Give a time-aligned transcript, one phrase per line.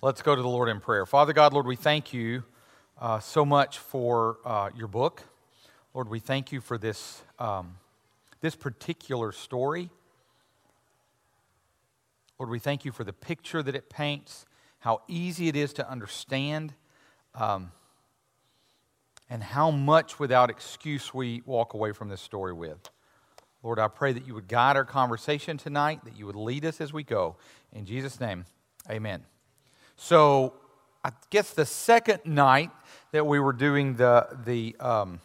[0.00, 1.06] Let's go to the Lord in prayer.
[1.06, 2.44] Father God, Lord, we thank you
[3.00, 5.24] uh, so much for uh, your book.
[5.92, 7.78] Lord, we thank you for this, um,
[8.40, 9.90] this particular story.
[12.38, 14.46] Lord, we thank you for the picture that it paints,
[14.78, 16.74] how easy it is to understand,
[17.34, 17.72] um,
[19.28, 22.88] and how much without excuse we walk away from this story with.
[23.64, 26.80] Lord, I pray that you would guide our conversation tonight, that you would lead us
[26.80, 27.34] as we go.
[27.72, 28.44] In Jesus' name,
[28.88, 29.24] amen.
[30.00, 30.52] So,
[31.04, 32.70] I guess the second night
[33.10, 35.20] that we were doing the, the, um,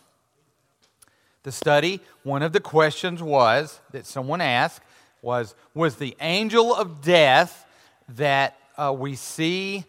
[1.44, 4.82] the study, one of the questions was that someone asked
[5.22, 7.68] was Was the angel of death
[8.10, 9.86] that uh, we see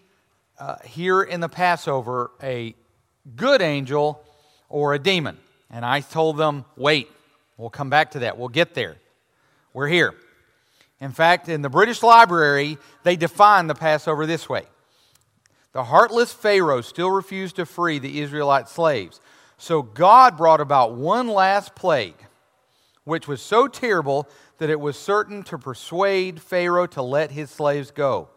[0.58, 2.74] uh, here in the Passover a
[3.36, 4.22] good angel
[4.68, 5.38] or a demon?
[5.70, 7.10] And I told them, Wait,
[7.56, 8.36] we'll come back to that.
[8.36, 8.96] We'll get there.
[9.72, 10.14] We're here.
[11.00, 14.64] In fact, in the British Library, they define the Passover this way
[15.74, 19.20] the heartless Pharaoh still refused to free the Israelite slaves.
[19.58, 22.26] So God brought about one last plague,
[23.02, 27.90] which was so terrible that it was certain to persuade Pharaoh to let his slaves
[27.90, 28.28] go.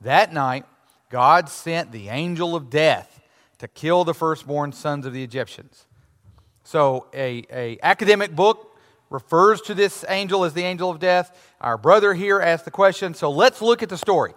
[0.00, 0.64] That night,
[1.10, 3.20] God sent the angel of death
[3.58, 5.86] to kill the firstborn sons of the Egyptians.
[6.64, 8.76] So, a, a academic book
[9.10, 11.54] refers to this angel as the angel of death.
[11.60, 13.14] Our brother here asked the question.
[13.14, 14.34] So, let's look at the story.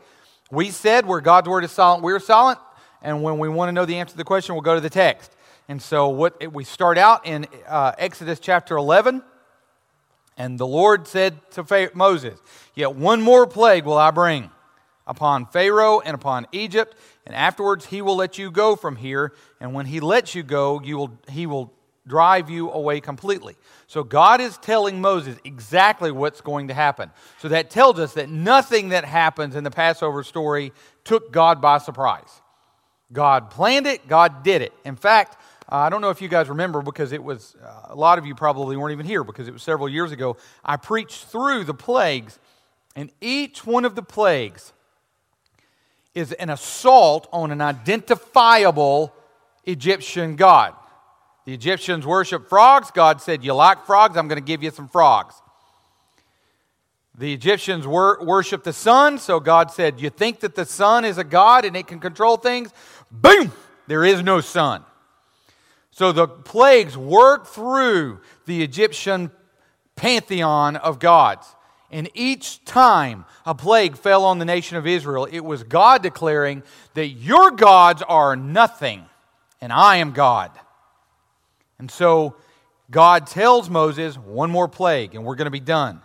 [0.51, 2.59] We said where God's word is silent, we're silent.
[3.01, 4.89] And when we want to know the answer to the question, we'll go to the
[4.89, 5.31] text.
[5.67, 9.23] And so what we start out in uh, Exodus chapter 11.
[10.35, 12.39] And the Lord said to Moses,
[12.73, 14.49] Yet one more plague will I bring
[15.05, 19.33] upon Pharaoh and upon Egypt, and afterwards he will let you go from here.
[19.59, 21.73] And when he lets you go, you will, he will
[22.09, 23.55] drive you away completely.
[23.87, 27.11] So God is telling Moses exactly what's going to happen.
[27.37, 30.73] So that tells us that nothing that happens in the Passover story
[31.05, 32.41] took God by surprise.
[33.13, 34.73] God planned it, God did it.
[34.83, 35.37] In fact,
[35.71, 38.25] uh, I don't know if you guys remember because it was, uh, a lot of
[38.25, 40.37] you probably weren't even here because it was several years ago.
[40.65, 42.39] I preached through the plagues,
[42.95, 44.73] and each one of the plagues
[46.15, 49.13] is an assault on an identifiable
[49.65, 50.73] Egyptian god.
[51.49, 52.91] The Egyptians worship frogs.
[52.91, 54.15] God said, You like frogs?
[54.17, 55.33] I'm going to give you some frogs.
[57.17, 61.17] The Egyptians wor- worship the sun, so God said, You think that the sun is
[61.17, 62.71] a god and it can control things?
[63.09, 63.51] Boom!
[63.87, 64.83] There is no sun.
[65.89, 69.31] So the plagues work through the Egyptian
[69.95, 71.55] pantheon of gods.
[71.89, 76.61] And each time a plague fell on the nation of Israel, it was God declaring
[76.93, 79.07] that your gods are nothing
[79.59, 80.51] and I am God.
[81.79, 82.35] And so
[82.91, 86.01] God tells Moses one more plague, and we're going to be done.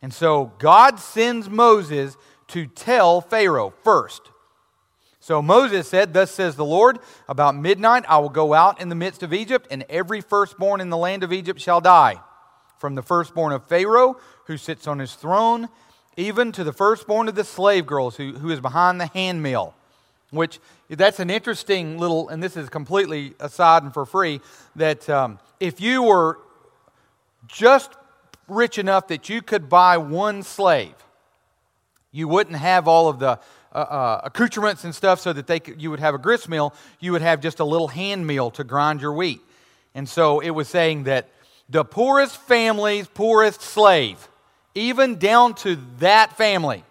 [0.00, 2.16] And so God sends Moses
[2.48, 4.22] to tell Pharaoh first.
[5.18, 8.94] So Moses said, Thus says the Lord, about midnight I will go out in the
[8.94, 12.20] midst of Egypt, and every firstborn in the land of Egypt shall die.
[12.78, 14.16] From the firstborn of Pharaoh,
[14.46, 15.68] who sits on his throne,
[16.16, 19.74] even to the firstborn of the slave girls who, who is behind the handmill
[20.30, 20.58] which
[20.88, 24.40] that's an interesting little, and this is completely aside and for free,
[24.76, 26.38] that um, if you were
[27.46, 27.90] just
[28.48, 30.94] rich enough that you could buy one slave,
[32.12, 33.38] you wouldn't have all of the
[33.72, 36.74] uh, uh, accoutrements and stuff so that they could, you would have a grist mill.
[36.98, 39.40] You would have just a little hand mill to grind your wheat.
[39.94, 41.28] And so it was saying that
[41.68, 44.28] the poorest family's poorest slave,
[44.74, 46.82] even down to that family,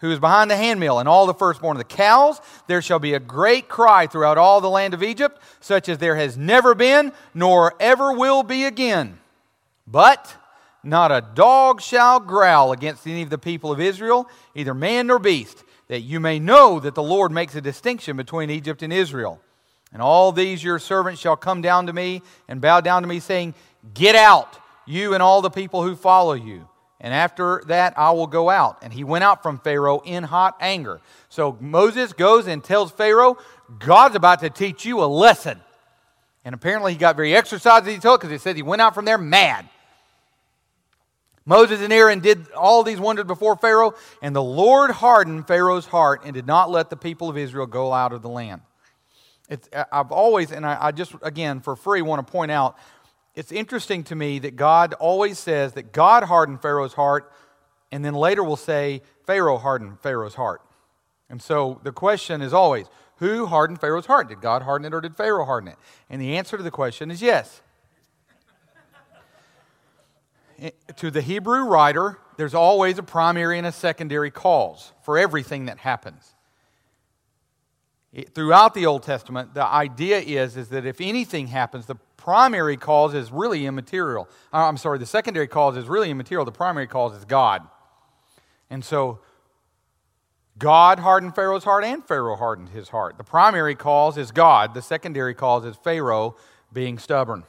[0.00, 2.40] who is behind the handmill, and all the firstborn of the cows.
[2.66, 6.16] There shall be a great cry throughout all the land of Egypt, such as there
[6.16, 9.18] has never been, nor ever will be again.
[9.86, 10.34] But
[10.82, 15.18] not a dog shall growl against any of the people of Israel, either man nor
[15.18, 19.40] beast, that you may know that the Lord makes a distinction between Egypt and Israel.
[19.92, 23.20] And all these your servants shall come down to me and bow down to me,
[23.20, 23.54] saying,
[23.92, 24.56] Get out,
[24.86, 26.68] you and all the people who follow you.
[27.00, 28.78] And after that, I will go out.
[28.82, 31.00] And he went out from Pharaoh in hot anger.
[31.28, 33.38] So Moses goes and tells Pharaoh,
[33.78, 35.60] God's about to teach you a lesson.
[36.44, 38.94] And apparently he got very exercised as he told because it said he went out
[38.94, 39.68] from there mad.
[41.46, 46.22] Moses and Aaron did all these wonders before Pharaoh, and the Lord hardened Pharaoh's heart
[46.24, 48.60] and did not let the people of Israel go out of the land.
[49.48, 52.76] It's, I've always, and I, I just, again, for free, want to point out
[53.34, 57.32] it's interesting to me that God always says that God hardened Pharaoh's heart,
[57.92, 60.62] and then later will say Pharaoh hardened Pharaoh's heart.
[61.28, 62.86] And so the question is always,
[63.16, 64.28] who hardened Pharaoh's heart?
[64.28, 65.76] Did God harden it or did Pharaoh harden it?
[66.08, 67.62] And the answer to the question is yes.
[70.96, 75.78] to the Hebrew writer, there's always a primary and a secondary cause for everything that
[75.78, 76.34] happens.
[78.12, 82.76] It, throughout the Old Testament, the idea is, is that if anything happens, the primary
[82.76, 84.28] cause is really immaterial.
[84.52, 86.44] Uh, I'm sorry, the secondary cause is really immaterial.
[86.44, 87.66] The primary cause is God.
[88.68, 89.20] And so
[90.58, 93.16] God hardened Pharaoh's heart and Pharaoh hardened his heart.
[93.16, 96.36] The primary cause is God, the secondary cause is Pharaoh
[96.72, 97.44] being stubborn.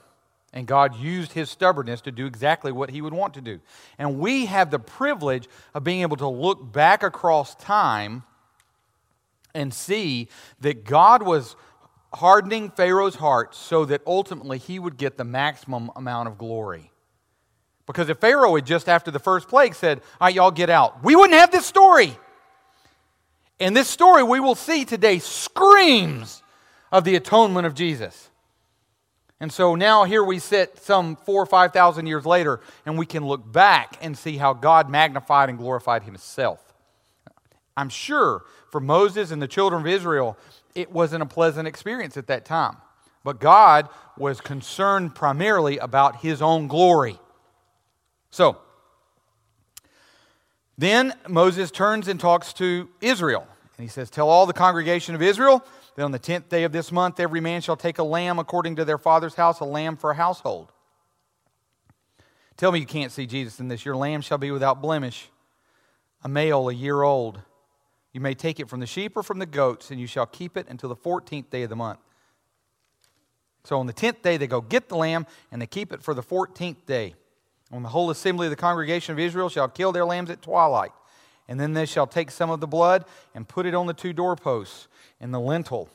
[0.54, 3.62] And God used his stubbornness to do exactly what he would want to do.
[3.98, 8.24] And we have the privilege of being able to look back across time
[9.54, 10.28] and see
[10.60, 11.56] that God was
[12.14, 16.92] hardening Pharaoh's heart so that ultimately he would get the maximum amount of glory.
[17.86, 21.04] Because if Pharaoh had just after the first plague said, All right, y'all get out,
[21.04, 22.18] we wouldn't have this story.
[23.60, 26.42] And this story we will see today screams
[26.92, 28.30] of the atonement of Jesus.
[29.40, 33.06] And so now here we sit some four or five thousand years later, and we
[33.06, 36.60] can look back and see how God magnified and glorified himself.
[37.76, 40.38] I'm sure for Moses and the children of Israel,
[40.74, 42.78] it wasn't a pleasant experience at that time.
[43.24, 47.20] But God was concerned primarily about his own glory.
[48.32, 48.58] So,
[50.78, 53.48] then Moses turns and talks to Israel.
[53.78, 55.64] And he says, Tell all the congregation of Israel
[55.96, 58.78] that on the tenth day of this month, every man shall take a lamb according
[58.78, 60.72] to their father's house, a lamb for a household.
[62.56, 63.86] Tell me you can't see Jesus in this.
[63.86, 65.30] Your lamb shall be without blemish,
[66.24, 67.42] a male, a year old.
[68.14, 70.58] You may take it from the sheep or from the goats, and you shall keep
[70.58, 72.00] it until the 14th day of the month.
[73.64, 76.14] So on the 10th day, they go get the lamb, and they keep it for
[76.14, 77.16] the 14th day.
[77.72, 80.92] On the whole assembly of the congregation of Israel shall kill their lambs at twilight.
[81.48, 84.14] And then they shall take some of the blood and put it on the two
[84.14, 84.88] doorposts
[85.20, 85.90] and the lintel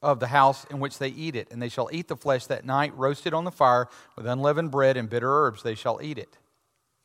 [0.00, 1.48] of the house in which they eat it.
[1.50, 4.96] And they shall eat the flesh that night, roasted on the fire, with unleavened bread
[4.96, 6.38] and bitter herbs, they shall eat it.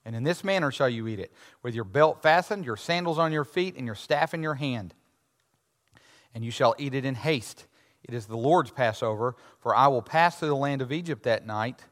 [0.05, 3.31] And in this manner shall you eat it, with your belt fastened, your sandals on
[3.31, 4.93] your feet, and your staff in your hand.
[6.35, 7.67] And you shall eat it in haste.
[8.03, 11.45] It is the Lord's Passover, for I will pass through the land of Egypt that
[11.45, 11.85] night,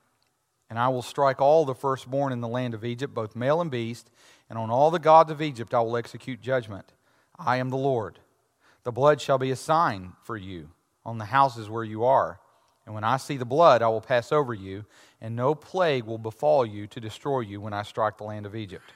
[0.69, 3.71] and I will strike all the firstborn in the land of Egypt, both male and
[3.71, 4.09] beast,
[4.49, 6.93] and on all the gods of Egypt I will execute judgment.
[7.39, 8.19] I am the Lord.
[8.83, 10.69] The blood shall be a sign for you
[11.05, 12.39] on the houses where you are.
[12.85, 14.85] And when I see the blood, I will pass over you,
[15.19, 18.55] and no plague will befall you to destroy you when I strike the land of
[18.55, 18.91] Egypt.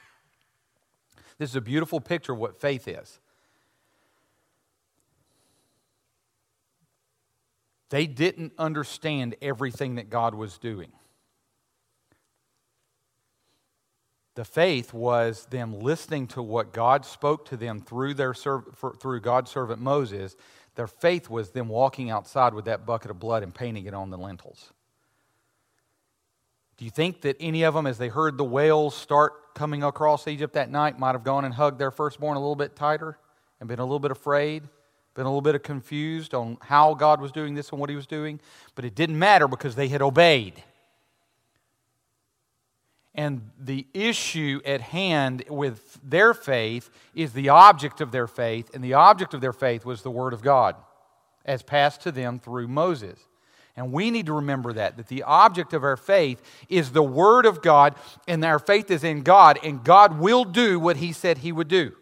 [1.38, 3.20] This is a beautiful picture of what faith is.
[7.90, 10.90] They didn't understand everything that God was doing.
[14.34, 19.50] The faith was them listening to what God spoke to them through, their, through God's
[19.50, 20.36] servant Moses.
[20.76, 24.10] Their faith was them walking outside with that bucket of blood and painting it on
[24.10, 24.72] the lintels.
[26.76, 30.28] Do you think that any of them, as they heard the wails start coming across
[30.28, 33.18] Egypt that night, might have gone and hugged their firstborn a little bit tighter
[33.58, 34.64] and been a little bit afraid,
[35.14, 38.06] been a little bit confused on how God was doing this and what He was
[38.06, 38.38] doing?
[38.74, 40.62] But it didn't matter because they had obeyed.
[43.16, 48.84] And the issue at hand with their faith is the object of their faith, and
[48.84, 50.76] the object of their faith was the Word of God
[51.46, 53.18] as passed to them through Moses.
[53.74, 57.46] And we need to remember that, that the object of our faith is the Word
[57.46, 57.94] of God,
[58.28, 61.68] and our faith is in God, and God will do what He said He would
[61.68, 61.92] do.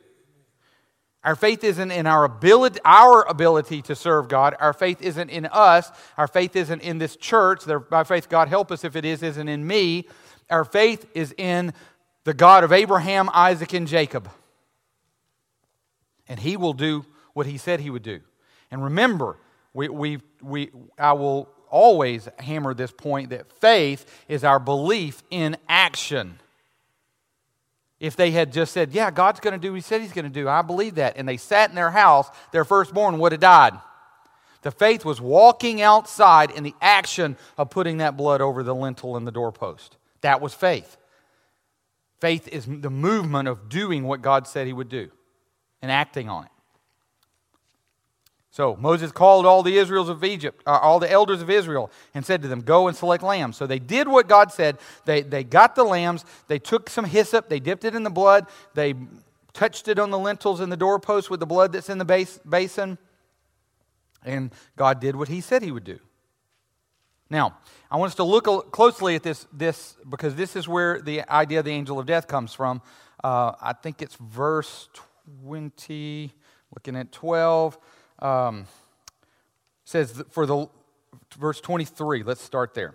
[1.23, 4.57] Our faith isn't in our ability, our ability to serve God.
[4.61, 5.91] Our faith isn't in us.
[6.19, 7.63] Our faith isn't in this church.
[7.89, 10.07] By faith, God help us if it is, isn't in me.
[10.51, 11.73] Our faith is in
[12.25, 14.31] the God of Abraham, Isaac, and Jacob.
[16.29, 18.21] And he will do what he said he would do.
[18.71, 19.37] And remember,
[19.73, 25.57] we, we, we, I will always hammer this point that faith is our belief in
[25.69, 26.39] action.
[28.01, 30.25] If they had just said, Yeah, God's going to do what He said He's going
[30.25, 33.41] to do, I believe that, and they sat in their house, their firstborn would have
[33.41, 33.75] died.
[34.63, 39.17] The faith was walking outside in the action of putting that blood over the lintel
[39.17, 39.97] and the doorpost.
[40.25, 40.97] That was faith.
[42.19, 45.11] Faith is the movement of doing what God said he would do
[45.83, 46.51] and acting on it.
[48.51, 52.25] So Moses called all the Israels of Egypt, uh, all the elders of Israel, and
[52.25, 54.79] said to them, "Go and select lambs." So they did what God said.
[55.05, 56.25] They they got the lambs.
[56.49, 57.51] They took some hyssop.
[57.51, 58.47] They dipped it in the blood.
[58.73, 58.95] They
[59.53, 62.39] touched it on the lintels and the doorpost with the blood that's in the base,
[62.49, 62.97] basin.
[64.25, 65.99] And God did what He said He would do.
[67.35, 67.57] Now,
[67.91, 71.59] I want us to look closely at this, this because this is where the idea
[71.59, 72.81] of the angel of death comes from.
[73.25, 74.89] Uh, I think it's verse
[75.43, 76.33] 20,
[76.73, 77.77] looking at 12.
[78.21, 78.67] Um,
[79.83, 80.69] says for the
[81.37, 82.95] verse 23, let's start there.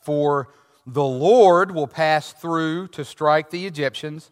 [0.00, 0.54] For
[0.86, 4.30] the Lord will pass through to strike the Egyptians.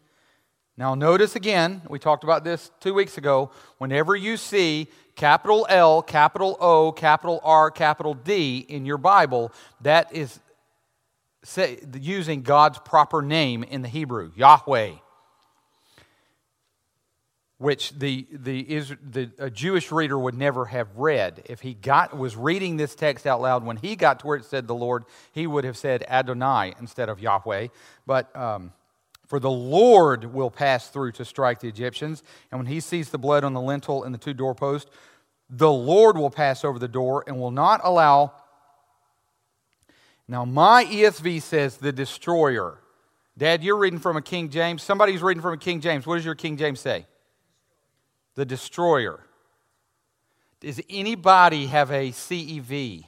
[0.78, 3.50] Now, notice again, we talked about this two weeks ago.
[3.76, 10.14] Whenever you see capital L, capital O, capital R, capital D in your Bible, that
[10.14, 10.40] is
[11.44, 14.92] say, using God's proper name in the Hebrew, Yahweh
[17.60, 18.62] which the, the,
[19.10, 21.42] the a Jewish reader would never have read.
[21.44, 24.46] If he got, was reading this text out loud, when he got to where it
[24.46, 27.66] said the Lord, he would have said Adonai instead of Yahweh.
[28.06, 28.72] But um,
[29.30, 33.18] for the Lord will pass through to strike the Egyptians, and when he sees the
[33.18, 34.90] blood on the lintel and the two doorposts,
[35.48, 38.32] the Lord will pass over the door and will not allow.
[40.28, 42.78] Now, my ESV says the destroyer.
[43.38, 44.82] Dad, you're reading from a King James.
[44.82, 46.06] Somebody's reading from a King James.
[46.06, 47.06] What does your King James say?
[48.40, 49.20] the destroyer.
[50.60, 53.04] Does anybody have a CEV?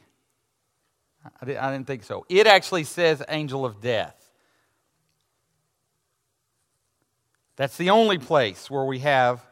[1.40, 2.26] I didn't think so.
[2.28, 4.21] It actually says angel of death.
[7.56, 9.44] That's the only place where we have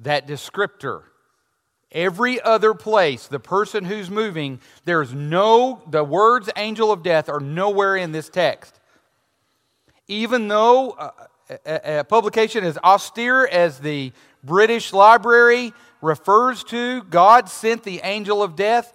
[0.00, 1.02] that descriptor.
[1.92, 7.40] Every other place, the person who's moving, there's no, the words angel of death are
[7.40, 8.78] nowhere in this text.
[10.08, 11.10] Even though uh,
[11.64, 18.42] a, a publication as austere as the British Library refers to, God sent the angel
[18.42, 18.92] of death.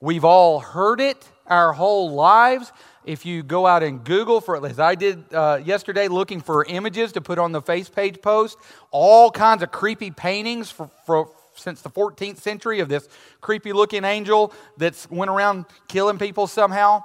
[0.00, 2.72] We've all heard it our whole lives.
[3.08, 7.12] If you go out and Google for as I did uh, yesterday, looking for images
[7.12, 8.58] to put on the face page post,
[8.90, 13.08] all kinds of creepy paintings for, for, since the 14th century of this
[13.40, 17.02] creepy looking angel that's went around killing people somehow.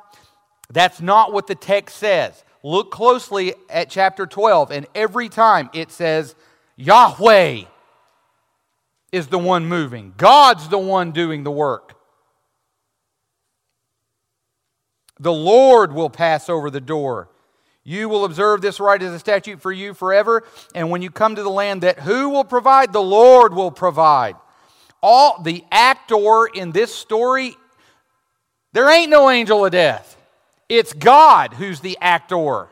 [0.69, 2.43] That's not what the text says.
[2.63, 6.35] Look closely at chapter 12, and every time it says
[6.75, 7.61] Yahweh
[9.13, 11.95] is the one moving, God's the one doing the work.
[15.19, 17.29] The Lord will pass over the door.
[17.83, 20.43] You will observe this right as a statute for you forever.
[20.73, 22.93] And when you come to the land that who will provide?
[22.93, 24.35] The Lord will provide.
[25.01, 27.57] All the actor in this story,
[28.71, 30.17] there ain't no angel of death.
[30.69, 32.69] It's God who's the actor.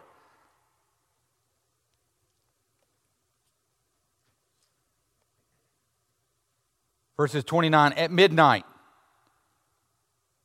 [7.18, 8.66] Verses 29 At midnight,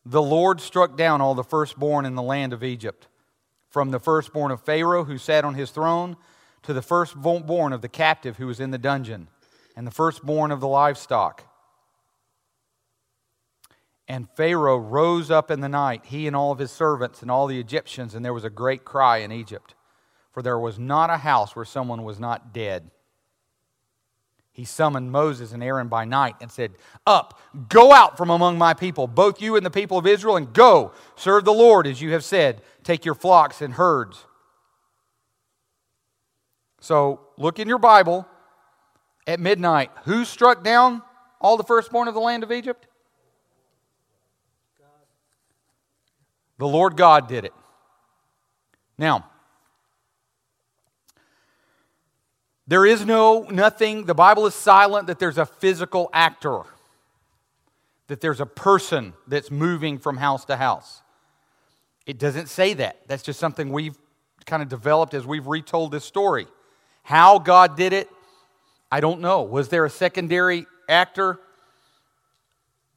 [0.08, 3.08] the Lord struck down all the firstborn in the land of Egypt,
[3.68, 6.16] from the firstborn of Pharaoh who sat on his throne
[6.62, 9.26] to the firstborn of the captive who was in the dungeon,
[9.74, 11.44] and the firstborn of the livestock.
[14.06, 17.48] And Pharaoh rose up in the night, he and all of his servants and all
[17.48, 19.74] the Egyptians, and there was a great cry in Egypt,
[20.30, 22.92] for there was not a house where someone was not dead
[24.56, 26.72] he summoned Moses and Aaron by night and said,
[27.06, 30.50] Up, go out from among my people, both you and the people of Israel, and
[30.50, 32.62] go, serve the Lord as you have said.
[32.82, 34.24] Take your flocks and herds.
[36.80, 38.26] So look in your Bible
[39.26, 39.90] at midnight.
[40.04, 41.02] Who struck down
[41.38, 42.88] all the firstborn of the land of Egypt?
[46.56, 47.52] The Lord God did it.
[48.96, 49.28] Now,
[52.68, 56.62] There is no, nothing, the Bible is silent that there's a physical actor,
[58.08, 61.02] that there's a person that's moving from house to house.
[62.06, 63.00] It doesn't say that.
[63.06, 63.96] That's just something we've
[64.46, 66.46] kind of developed as we've retold this story.
[67.02, 68.08] How God did it,
[68.90, 69.42] I don't know.
[69.42, 71.38] Was there a secondary actor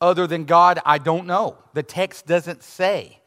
[0.02, 0.80] other than God?
[0.86, 1.58] I don't know.
[1.74, 3.20] The text doesn't say.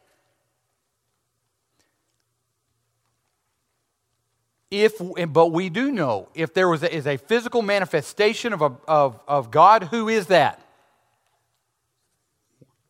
[4.73, 4.95] If
[5.29, 9.21] but we do know if there was a, is a physical manifestation of, a, of,
[9.29, 10.61] of god who is that?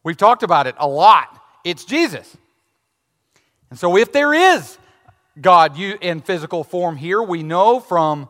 [0.04, 1.42] We've talked about it a lot.
[1.64, 2.36] It's jesus.
[3.68, 4.78] And so if there is
[5.40, 8.28] god in physical form here we know from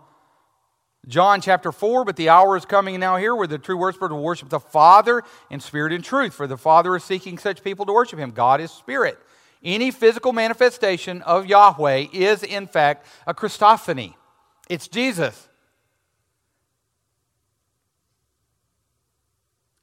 [1.09, 4.23] john chapter 4 but the hour is coming now here where the true worshiper will
[4.23, 6.33] worship the father in spirit and truth.
[6.33, 8.31] For the father is seeking such people to worship him.
[8.31, 9.19] God is spirit
[9.65, 14.15] any physical manifestation of Yahweh is, in fact, a Christophany.
[14.69, 15.49] It's Jesus.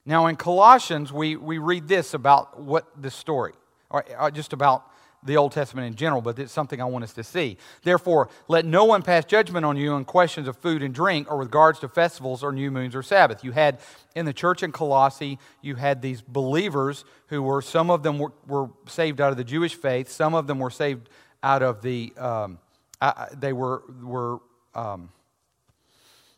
[0.05, 3.53] Now, in Colossians, we, we read this about what the story,
[3.89, 4.89] or, or just about
[5.23, 7.57] the Old Testament in general, but it's something I want us to see.
[7.83, 11.37] Therefore, let no one pass judgment on you on questions of food and drink or
[11.37, 13.43] regards to festivals or new moons or Sabbath.
[13.43, 13.79] You had
[14.15, 18.31] in the church in Colossae, you had these believers who were, some of them were,
[18.47, 21.09] were saved out of the Jewish faith, some of them were saved
[21.43, 22.59] out of the, um,
[23.01, 24.39] uh, they were, were
[24.73, 25.09] um,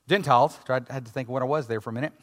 [0.08, 0.58] Gentiles.
[0.68, 2.14] I had to think what I was there for a minute.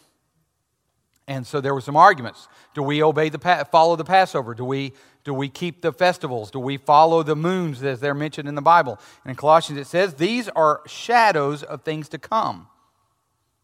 [1.29, 2.49] And so there were some arguments.
[2.75, 3.39] Do we obey the
[3.71, 4.55] follow the Passover?
[4.55, 4.95] Do we
[5.25, 6.51] do we keep the festivals?
[6.51, 8.99] Do we follow the moons as they're mentioned in the Bible?
[9.25, 12.67] And in Colossians it says these are shadows of things to come.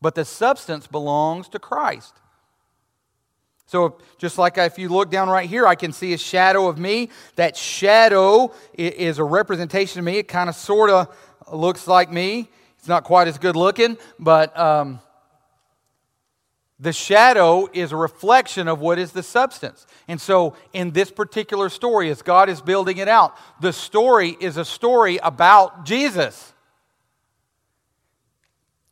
[0.03, 2.15] But the substance belongs to Christ.
[3.67, 6.79] So, just like if you look down right here, I can see a shadow of
[6.79, 7.09] me.
[7.37, 10.19] That shadow is a representation of me.
[10.19, 11.17] It kind of sort of
[11.51, 12.51] looks like me.
[12.79, 15.01] It's not quite as good looking, but um,
[16.85, 19.87] the shadow is a reflection of what is the substance.
[20.07, 24.59] And so, in this particular story, as God is building it out, the story is
[24.59, 26.53] a story about Jesus.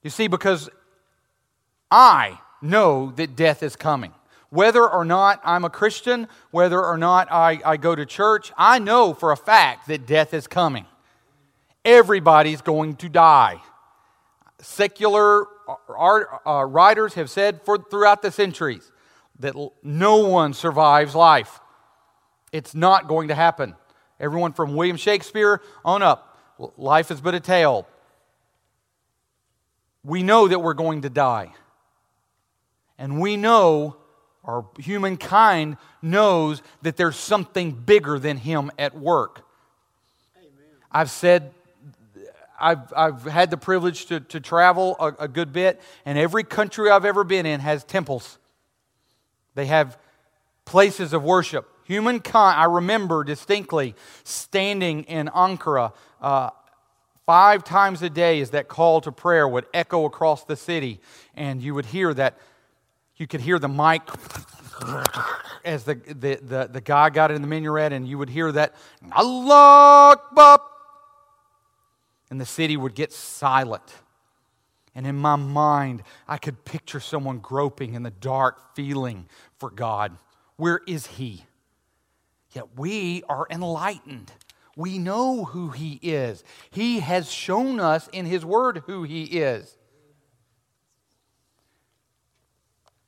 [0.02, 0.70] You see, because
[1.90, 4.14] I know that death is coming.
[4.49, 8.78] Whether or not I'm a Christian, whether or not I, I go to church, I
[8.78, 10.87] know for a fact that death is coming.
[11.84, 13.61] Everybody's going to die.
[14.62, 15.47] Secular
[16.47, 18.90] uh, writers have said for, throughout the centuries
[19.40, 21.61] that no one survives life.
[22.52, 23.75] It's not going to happen.
[24.21, 26.38] Everyone from William Shakespeare on up,
[26.76, 27.88] life is but a tale.
[30.04, 31.52] We know that we're going to die.
[32.99, 33.97] And we know,
[34.45, 39.45] or humankind knows, that there's something bigger than him at work.
[40.37, 40.52] Amen.
[40.92, 41.52] I've said
[42.62, 46.88] I've, I've had the privilege to, to travel a, a good bit, and every country
[46.88, 48.38] I've ever been in has temples.
[49.57, 49.99] They have
[50.64, 51.69] places of worship.
[51.85, 56.50] Humankind, I remember distinctly standing in Ankara uh,
[57.26, 61.00] five times a day as that call to prayer would echo across the city,
[61.35, 62.38] and you would hear that,
[63.16, 64.02] you could hear the mic
[65.64, 68.75] as the, the, the, the guy got in the minaret, and you would hear that,
[69.12, 70.61] Allah Akbar,
[72.32, 73.82] and the city would get silent.
[74.94, 79.26] And in my mind, I could picture someone groping in the dark, feeling
[79.58, 80.16] for God.
[80.56, 81.44] Where is He?
[82.52, 84.32] Yet we are enlightened.
[84.78, 86.42] We know who He is.
[86.70, 89.76] He has shown us in His Word who He is.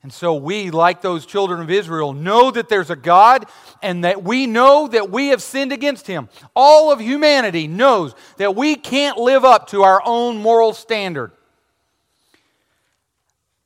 [0.05, 3.47] And so we, like those children of Israel, know that there's a God
[3.83, 6.29] and that we know that we have sinned against Him.
[6.55, 11.33] All of humanity knows that we can't live up to our own moral standard.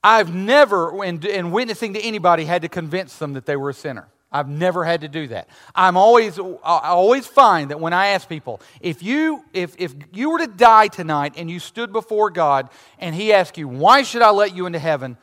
[0.02, 3.74] I've never, in, in witnessing to anybody, had to convince them that they were a
[3.74, 4.06] sinner.
[4.30, 5.48] I've never had to do that.
[5.74, 10.30] I'm always, I always find that when I ask people, if you, if, if you
[10.30, 12.68] were to die tonight and you stood before God
[13.00, 15.16] and He asked you, why should I let you into heaven?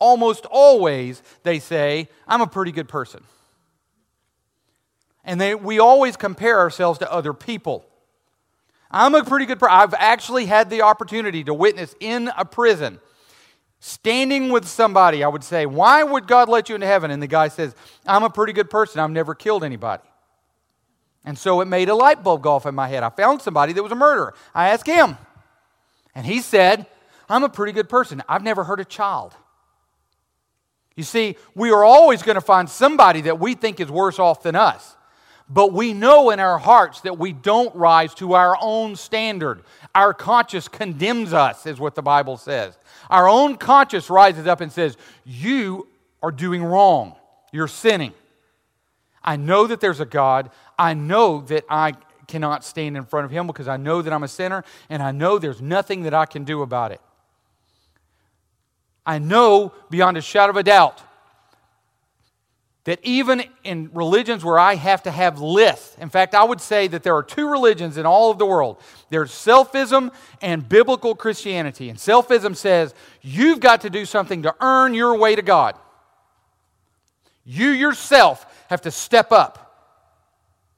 [0.00, 3.22] Almost always they say, I'm a pretty good person.
[5.24, 7.84] And they, we always compare ourselves to other people.
[8.90, 9.76] I'm a pretty good person.
[9.76, 12.98] I've actually had the opportunity to witness in a prison,
[13.78, 15.22] standing with somebody.
[15.22, 17.10] I would say, Why would God let you into heaven?
[17.10, 19.00] And the guy says, I'm a pretty good person.
[19.00, 20.02] I've never killed anybody.
[21.24, 23.02] And so it made a light bulb go off in my head.
[23.02, 24.34] I found somebody that was a murderer.
[24.54, 25.18] I asked him.
[26.14, 26.86] And he said,
[27.28, 28.22] I'm a pretty good person.
[28.28, 29.34] I've never hurt a child.
[31.00, 34.42] You see, we are always going to find somebody that we think is worse off
[34.42, 34.98] than us.
[35.48, 39.62] But we know in our hearts that we don't rise to our own standard.
[39.94, 42.76] Our conscience condemns us, is what the Bible says.
[43.08, 45.88] Our own conscience rises up and says, You
[46.22, 47.16] are doing wrong.
[47.50, 48.12] You're sinning.
[49.24, 50.50] I know that there's a God.
[50.78, 51.94] I know that I
[52.28, 55.12] cannot stand in front of Him because I know that I'm a sinner, and I
[55.12, 57.00] know there's nothing that I can do about it.
[59.04, 61.02] I know beyond a shadow of a doubt
[62.84, 66.86] that even in religions where I have to have lists, in fact, I would say
[66.88, 71.90] that there are two religions in all of the world there's selfism and biblical Christianity.
[71.90, 75.76] And selfism says you've got to do something to earn your way to God.
[77.44, 79.66] You yourself have to step up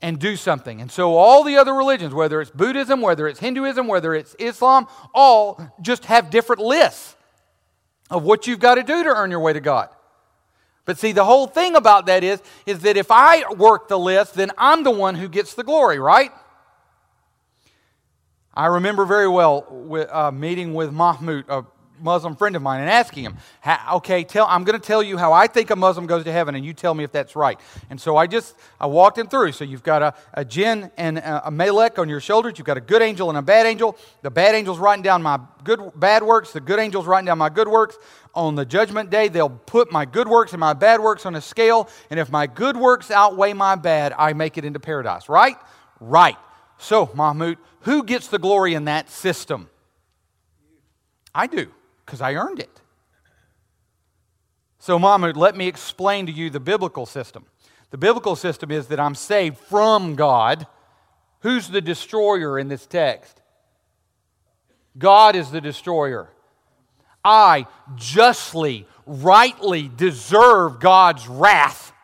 [0.00, 0.80] and do something.
[0.80, 4.88] And so all the other religions, whether it's Buddhism, whether it's Hinduism, whether it's Islam,
[5.14, 7.16] all just have different lists
[8.12, 9.88] of what you've got to do to earn your way to God.
[10.84, 14.34] But see, the whole thing about that is, is that if I work the list,
[14.34, 16.30] then I'm the one who gets the glory, right?
[18.52, 21.48] I remember very well with, uh, meeting with Mahmoud,
[22.02, 23.36] Muslim friend of mine and asking him,
[23.92, 26.54] okay, tell, I'm going to tell you how I think a Muslim goes to heaven,
[26.54, 27.58] and you tell me if that's right.
[27.90, 29.52] And so I just, I walked him through.
[29.52, 32.54] So you've got a, a jinn and a, a melek on your shoulders.
[32.58, 33.96] You've got a good angel and a bad angel.
[34.22, 36.52] The bad angel's writing down my good, bad works.
[36.52, 37.96] The good angel's writing down my good works.
[38.34, 41.40] On the judgment day, they'll put my good works and my bad works on a
[41.40, 41.88] scale.
[42.10, 45.28] And if my good works outweigh my bad, I make it into paradise.
[45.28, 45.56] Right?
[46.00, 46.36] Right.
[46.78, 49.68] So, Mahmoud, who gets the glory in that system?
[51.34, 51.70] I do
[52.12, 52.82] because I earned it.
[54.78, 57.46] So, Mahmoud, let me explain to you the biblical system.
[57.88, 60.66] The biblical system is that I'm saved from God.
[61.40, 63.40] Who's the destroyer in this text?
[64.98, 66.28] God is the destroyer.
[67.24, 71.94] I justly, rightly deserve God's wrath.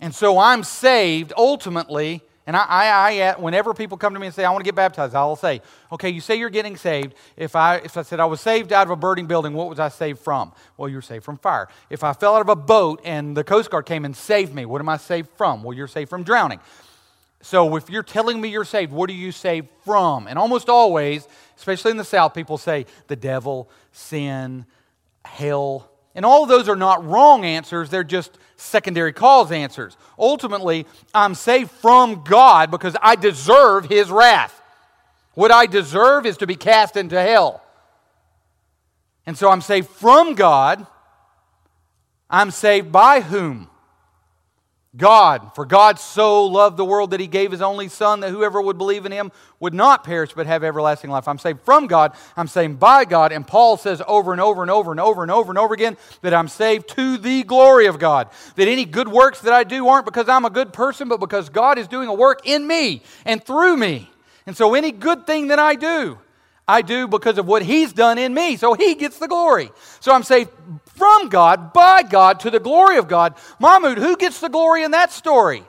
[0.00, 2.22] And so I'm saved ultimately.
[2.46, 4.68] And I, I, I, uh, whenever people come to me and say, I want to
[4.68, 7.14] get baptized, I'll say, okay, you say you're getting saved.
[7.36, 9.80] If I, if I said I was saved out of a burning building, what was
[9.80, 10.52] I saved from?
[10.76, 11.68] Well, you're saved from fire.
[11.90, 14.64] If I fell out of a boat and the Coast Guard came and saved me,
[14.64, 15.64] what am I saved from?
[15.64, 16.60] Well, you're saved from drowning.
[17.42, 20.28] So if you're telling me you're saved, what are you saved from?
[20.28, 24.66] And almost always, especially in the South, people say the devil, sin,
[25.24, 25.90] hell.
[26.16, 29.96] And all those are not wrong answers, they're just secondary cause answers.
[30.18, 34.60] Ultimately, I'm saved from God because I deserve his wrath.
[35.34, 37.62] What I deserve is to be cast into hell.
[39.26, 40.86] And so I'm saved from God.
[42.30, 43.68] I'm saved by whom?
[44.96, 48.60] God, for God so loved the world that he gave his only Son, that whoever
[48.60, 49.30] would believe in him
[49.60, 51.28] would not perish but have everlasting life.
[51.28, 54.70] I'm saved from God, I'm saved by God, and Paul says over and over and
[54.70, 57.98] over and over and over and over again that I'm saved to the glory of
[57.98, 58.30] God.
[58.54, 61.48] That any good works that I do aren't because I'm a good person, but because
[61.48, 64.10] God is doing a work in me and through me.
[64.46, 66.18] And so any good thing that I do,
[66.68, 68.56] I do because of what He's done in me.
[68.56, 69.70] So He gets the glory.
[70.00, 70.50] So I'm saved
[70.96, 73.34] from God, by God, to the glory of God.
[73.60, 75.62] Mahmoud, who gets the glory in that story?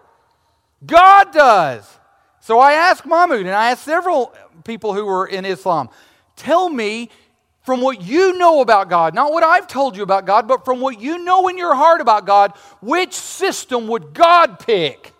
[0.86, 2.00] God does.
[2.40, 5.90] So I asked Mahmoud, and I asked several people who were in Islam,
[6.36, 7.10] tell me
[7.63, 10.80] from what you know about God, not what I've told you about God, but from
[10.80, 15.13] what you know in your heart about God, which system would God pick?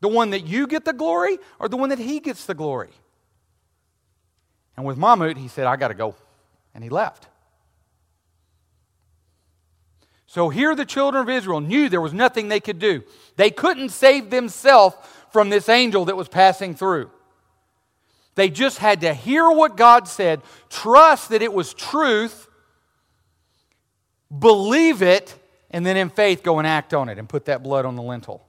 [0.00, 2.90] The one that you get the glory or the one that He gets the glory?
[4.76, 6.14] And with Mahmoud, he said, I got to go.
[6.74, 7.28] And he left.
[10.32, 13.04] So here the children of Israel knew there was nothing they could do.
[13.36, 14.96] They couldn't save themselves
[15.30, 17.10] from this angel that was passing through.
[18.34, 20.40] They just had to hear what God said,
[20.70, 22.48] trust that it was truth,
[24.36, 25.38] believe it,
[25.70, 28.02] and then in faith go and act on it and put that blood on the
[28.02, 28.46] lintel.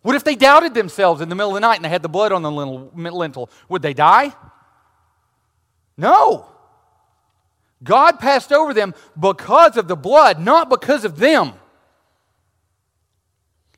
[0.00, 2.08] What if they doubted themselves in the middle of the night and they had the
[2.08, 3.50] blood on the lintel?
[3.68, 4.32] Would they die?
[5.98, 6.51] No.
[7.82, 11.52] God passed over them because of the blood, not because of them.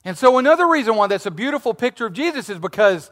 [0.04, 3.10] And so, another reason why that's a beautiful picture of Jesus is because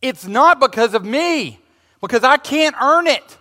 [0.00, 1.60] it's not because of me,
[2.00, 3.38] because I can't earn it.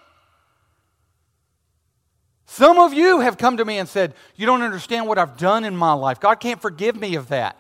[2.46, 5.64] Some of you have come to me and said, You don't understand what I've done
[5.64, 6.20] in my life.
[6.20, 7.58] God can't forgive me of that.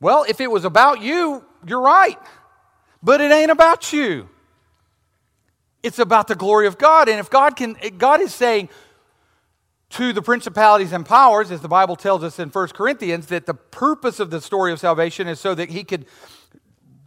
[0.00, 2.18] Well, if it was about you, you're right.
[3.02, 4.28] But it ain't about you.
[5.86, 7.08] It's about the glory of God.
[7.08, 8.70] And if God can, God is saying
[9.90, 13.54] to the principalities and powers, as the Bible tells us in 1 Corinthians, that the
[13.54, 16.06] purpose of the story of salvation is so that He could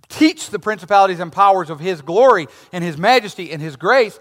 [0.08, 4.18] teach the principalities and powers of His glory and His majesty and His grace,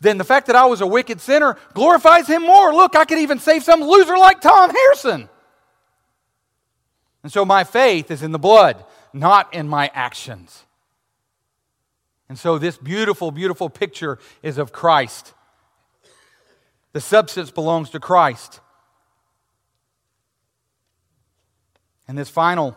[0.00, 2.74] then the fact that I was a wicked sinner glorifies Him more.
[2.74, 5.28] Look, I could even save some loser like Tom Harrison.
[7.22, 10.64] And so my faith is in the blood, not in my actions.
[12.34, 15.34] And so, this beautiful, beautiful picture is of Christ.
[16.92, 18.58] The substance belongs to Christ.
[22.08, 22.76] And this final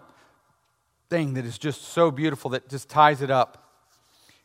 [1.10, 3.74] thing that is just so beautiful that just ties it up.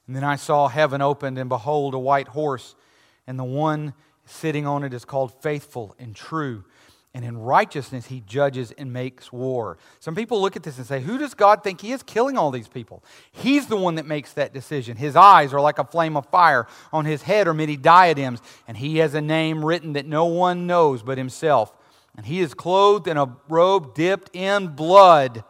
[0.06, 2.74] And then I saw heaven opened, and behold, a white horse,
[3.26, 3.92] and the one
[4.24, 6.64] sitting on it is called faithful and true
[7.14, 9.76] and in righteousness he judges and makes war.
[10.00, 12.50] Some people look at this and say, Who does God think he is killing all
[12.50, 13.04] these people?
[13.30, 14.96] He's the one that makes that decision.
[14.96, 18.76] His eyes are like a flame of fire, on his head are many diadems, and
[18.76, 21.74] he has a name written that no one knows but himself.
[22.16, 25.44] And he is clothed in a robe dipped in blood.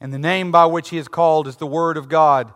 [0.00, 2.52] And the name by which he is called is the Word of God.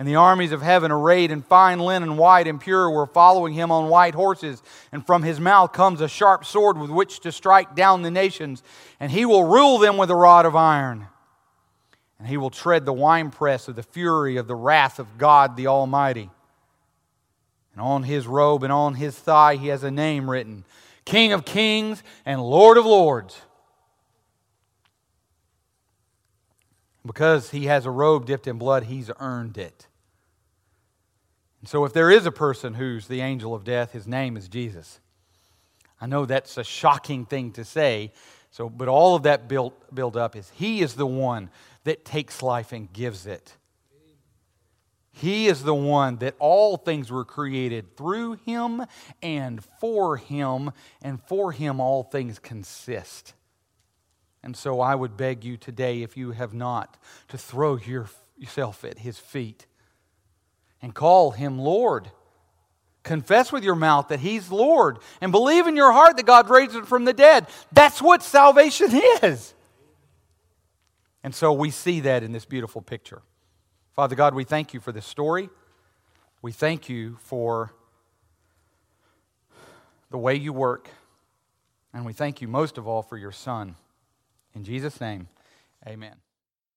[0.00, 3.70] And the armies of heaven, arrayed in fine linen, white and pure, were following him
[3.70, 4.62] on white horses.
[4.92, 8.62] And from his mouth comes a sharp sword with which to strike down the nations.
[8.98, 11.08] And he will rule them with a rod of iron.
[12.18, 15.66] And he will tread the winepress of the fury of the wrath of God the
[15.66, 16.30] Almighty.
[17.74, 20.64] And on his robe and on his thigh he has a name written
[21.04, 23.38] King of Kings and Lord of Lords.
[27.04, 29.88] Because he has a robe dipped in blood, he's earned it.
[31.60, 34.48] And so, if there is a person who's the angel of death, his name is
[34.48, 35.00] Jesus.
[36.00, 38.12] I know that's a shocking thing to say,
[38.50, 41.50] so, but all of that built, build up is he is the one
[41.84, 43.56] that takes life and gives it.
[45.12, 48.84] He is the one that all things were created through him
[49.22, 50.70] and for him,
[51.02, 53.34] and for him all things consist.
[54.42, 56.96] And so I would beg you today, if you have not,
[57.28, 59.66] to throw your, yourself at his feet
[60.82, 62.10] and call him Lord.
[63.02, 66.74] Confess with your mouth that he's Lord and believe in your heart that God raised
[66.74, 67.46] him from the dead.
[67.72, 68.90] That's what salvation
[69.22, 69.54] is.
[71.22, 73.22] And so we see that in this beautiful picture.
[73.94, 75.50] Father God, we thank you for this story.
[76.42, 77.72] We thank you for
[80.10, 80.88] the way you work.
[81.92, 83.76] And we thank you most of all for your Son.
[84.54, 85.28] In Jesus' name,
[85.86, 86.14] amen.